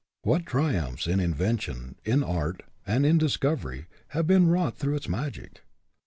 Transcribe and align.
What 0.23 0.47
triumphs 0.47 1.05
in 1.05 1.19
in 1.19 1.31
vention, 1.35 1.93
in 2.03 2.23
art, 2.23 2.63
and 2.87 3.05
in 3.05 3.19
discovery 3.19 3.85
have 4.17 4.25
been 4.25 4.47
wrought 4.47 4.75
through 4.75 4.95
its 4.95 5.07
magic! 5.07 5.61